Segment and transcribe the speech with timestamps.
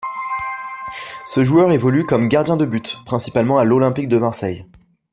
[1.25, 4.65] Ce joueur évolue comme gardien de but, principalement à l'Olympique de Marseille.